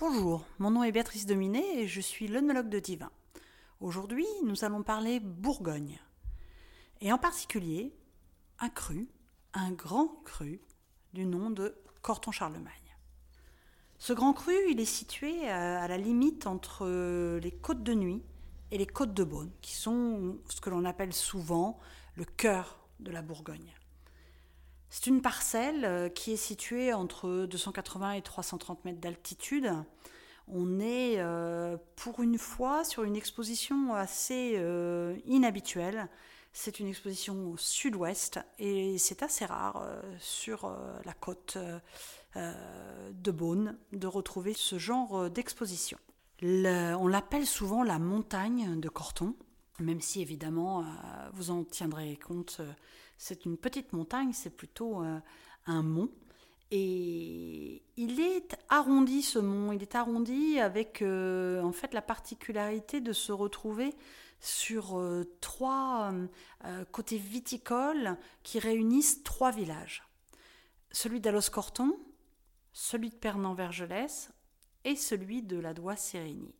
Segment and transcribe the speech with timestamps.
[0.00, 3.10] Bonjour, mon nom est Béatrice Dominé et je suis l'œnologue de Divin.
[3.80, 6.00] Aujourd'hui, nous allons parler Bourgogne.
[7.02, 7.92] Et en particulier,
[8.60, 9.10] un cru,
[9.52, 10.62] un grand cru
[11.12, 12.96] du nom de Corton-Charlemagne.
[13.98, 16.86] Ce grand cru, il est situé à la limite entre
[17.38, 18.22] les côtes de Nuit
[18.70, 21.78] et les côtes de Beaune, qui sont ce que l'on appelle souvent
[22.14, 23.74] le cœur de la Bourgogne.
[24.90, 29.72] C'est une parcelle euh, qui est située entre 280 et 330 mètres d'altitude.
[30.48, 36.08] On est euh, pour une fois sur une exposition assez euh, inhabituelle.
[36.52, 39.86] C'est une exposition au sud-ouest et c'est assez rare
[40.18, 41.56] sur la côte
[42.34, 45.96] de Beaune de retrouver ce genre d'exposition.
[46.42, 49.36] on l'appelle souvent la montagne de Corton,
[49.80, 50.84] même si évidemment
[51.32, 52.60] vous en tiendrez compte
[53.20, 55.20] c'est une petite montagne, c'est plutôt euh,
[55.66, 56.10] un mont.
[56.70, 63.02] Et il est arrondi ce mont, il est arrondi avec euh, en fait la particularité
[63.02, 63.94] de se retrouver
[64.40, 66.14] sur euh, trois
[66.92, 70.02] côtés viticoles qui réunissent trois villages.
[70.90, 71.98] Celui d'Alos-Corton,
[72.72, 74.30] celui de Pernan-Vergelès
[74.84, 76.54] et celui de la Doie-Sérigny.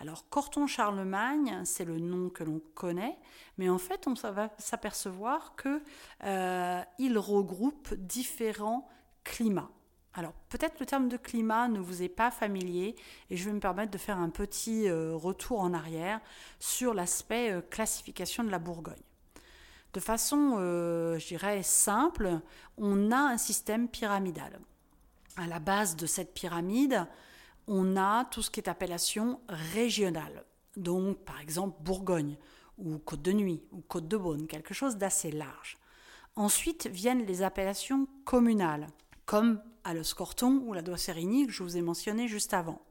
[0.00, 3.18] Alors Corton-Charlemagne, c'est le nom que l'on connaît,
[3.58, 5.78] mais en fait on va s'apercevoir qu'il
[6.24, 6.82] euh,
[7.16, 8.88] regroupe différents
[9.24, 9.68] climats.
[10.14, 12.96] Alors peut-être le terme de climat ne vous est pas familier
[13.28, 16.20] et je vais me permettre de faire un petit euh, retour en arrière
[16.58, 18.96] sur l'aspect euh, classification de la Bourgogne.
[19.92, 22.38] De façon, je dirais, simple,
[22.78, 24.60] on a un système pyramidal.
[25.36, 27.08] À la base de cette pyramide,
[27.70, 30.44] on a tout ce qui est appellation régionale.
[30.76, 32.36] Donc, par exemple, Bourgogne,
[32.78, 35.78] ou Côte de Nuit, ou Côte de Beaune, quelque chose d'assez large.
[36.34, 38.88] Ensuite viennent les appellations communales,
[39.24, 42.82] comme à ou la Doix-Sérigny que je vous ai mentionné juste avant.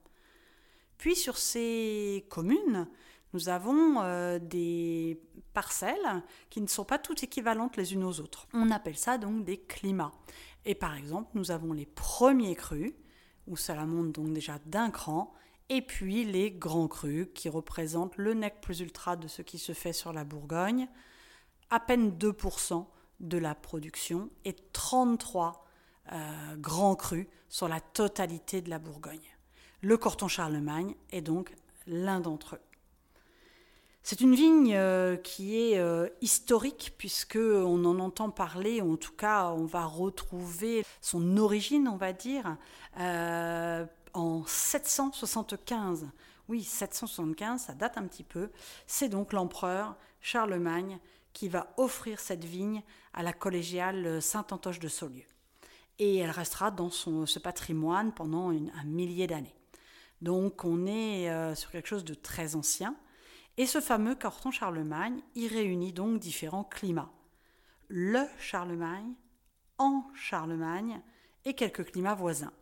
[0.97, 2.87] Puis sur ces communes,
[3.33, 5.21] nous avons euh, des
[5.53, 8.47] parcelles qui ne sont pas toutes équivalentes les unes aux autres.
[8.53, 10.13] On appelle ça donc des climats.
[10.65, 12.93] Et par exemple, nous avons les premiers crus,
[13.49, 15.33] où cela monte donc déjà d'un cran,
[15.69, 19.73] et puis les grands crus qui représentent le nec plus ultra de ce qui se
[19.73, 20.87] fait sur la Bourgogne,
[21.69, 22.85] à peine 2%
[23.19, 25.65] de la production et 33
[26.11, 29.19] euh, grands crus sur la totalité de la Bourgogne.
[29.81, 31.53] Le Corton Charlemagne est donc
[31.85, 32.68] l'un d'entre eux.
[34.03, 38.97] C'est une vigne euh, qui est euh, historique puisque on en entend parler, ou en
[38.97, 42.57] tout cas on va retrouver son origine, on va dire,
[42.99, 46.07] euh, en 775.
[46.47, 48.49] Oui, 775, ça date un petit peu.
[48.87, 50.97] C'est donc l'empereur Charlemagne
[51.33, 52.81] qui va offrir cette vigne
[53.13, 55.25] à la collégiale Saint-Antoche de Saulieu.
[55.99, 59.53] Et elle restera dans ce patrimoine pendant un millier d'années.
[60.21, 62.95] Donc on est sur quelque chose de très ancien.
[63.59, 67.11] Et ce fameux carton Charlemagne y réunit donc différents climats.
[67.89, 69.15] Le Charlemagne,
[69.77, 71.01] en Charlemagne
[71.43, 72.53] et quelques climats voisins.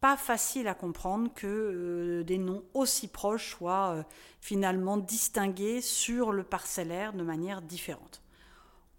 [0.00, 4.02] Pas facile à comprendre que euh, des noms aussi proches soient euh,
[4.42, 8.20] finalement distingués sur le parcellaire de manière différente.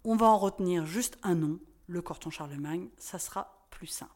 [0.02, 4.15] On va en retenir juste un nom, le Corton Charlemagne, ça sera plus simple.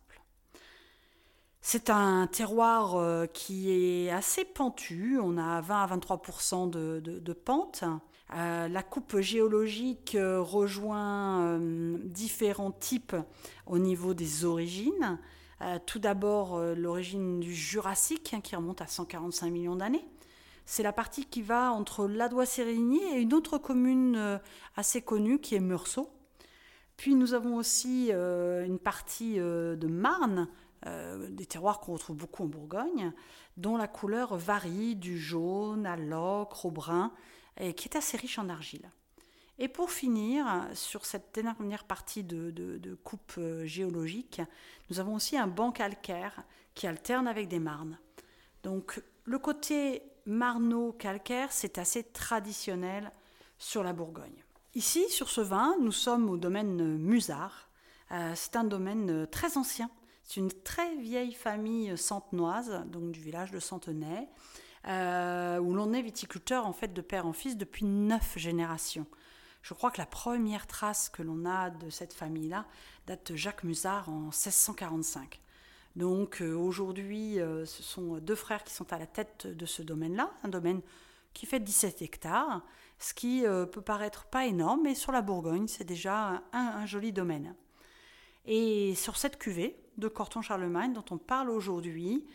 [1.62, 7.84] C'est un terroir euh, qui est assez pentu, on a 20 à 23% de, pente.
[8.34, 13.14] Euh, la coupe géologique euh, rejoint différents types
[13.66, 15.18] au niveau des origines.
[15.84, 20.06] tout d'abord l'origine du Jurassique hein, qui remonte à 145 millions d'années.
[20.64, 24.40] C'est la partie qui va entre Ladois-Sérigny et une autre commune
[24.76, 26.10] assez connue qui est Meursault.
[26.96, 30.48] Puis nous avons aussi une partie de Marne
[30.86, 33.12] euh, des terroirs qu'on retrouve beaucoup en Bourgogne,
[33.56, 37.12] dont la couleur varie du jaune à l'ocre au brun,
[37.58, 38.90] et qui est assez riche en argile.
[39.58, 44.40] Et pour finir, sur cette dernière partie de, coupe euh, géologique,
[44.88, 46.42] nous avons aussi un banc calcaire
[46.74, 47.98] qui alterne avec des marnes.
[48.62, 53.12] Donc le côté marno-calcaire, c'est assez traditionnel
[53.58, 54.44] sur la Bourgogne.
[54.74, 57.68] Ici, sur ce vin, nous sommes au domaine Musard.
[58.12, 59.90] Euh, c'est un domaine très ancien
[60.30, 64.28] c'est une très vieille famille centenoise, donc du village de Centenay,
[64.86, 69.06] euh, où l'on est viticulteur en fait de père en fils depuis neuf générations.
[69.62, 72.64] Je crois que la première trace que l'on a de cette famille-là
[73.08, 75.40] date de Jacques Musard en 1645.
[75.96, 79.82] Donc euh, aujourd'hui, euh, ce sont deux frères qui sont à la tête de ce
[79.82, 80.80] domaine-là, un domaine
[81.34, 82.62] qui fait 17 hectares,
[83.00, 83.42] ce qui
[83.72, 87.56] peut paraître pas énorme, mais sur la Bourgogne, c'est déjà un, joli domaine.
[88.46, 92.26] Et sur cette cuvée, de Corton Charlemagne dont on parle aujourd'hui.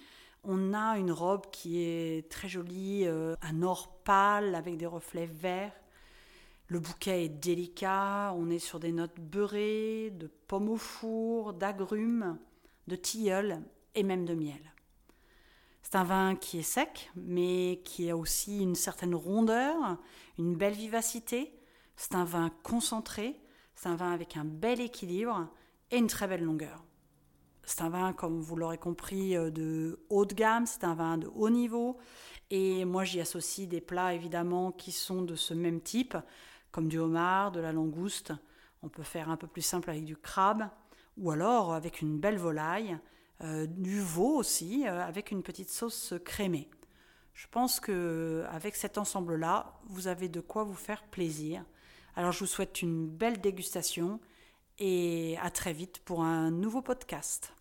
[0.44, 5.26] On a une robe qui est très jolie, euh, un or pâle avec des reflets
[5.26, 5.74] verts.
[6.68, 12.38] Le bouquet est délicat, on est sur des notes beurrées, de pommes au four, d'agrumes,
[12.88, 13.62] de tilleul
[13.96, 14.74] et même de miel.
[15.82, 19.98] C'est un vin qui est sec, mais qui a aussi une certaine rondeur,
[20.40, 21.54] une belle vivacité.
[21.96, 23.40] C'est un vin concentré,
[23.76, 25.48] c'est un vin avec un bel équilibre
[25.92, 26.84] et une très belle longueur.
[27.66, 31.18] C'est un vin, comme vous l'aurez compris, euh, de haut de gamme, c'est un vin
[31.18, 31.98] de haut niveau.
[32.52, 36.16] Et moi, j'y associe des plats, évidemment, qui sont de ce même type,
[36.72, 38.34] comme du homard, de la langouste.
[38.84, 40.70] On peut faire un peu plus simple avec du crabe,
[41.18, 43.00] ou alors avec une belle volaille,
[43.42, 46.70] euh, du veau aussi, euh, avec une petite sauce crémée.
[47.34, 51.66] Je pense que avec cet ensemble-là, vous avez de quoi vous faire plaisir.
[52.16, 54.22] Alors je vous souhaite une belle dégustation
[54.80, 57.54] et à très vite pour un nouveau podcast.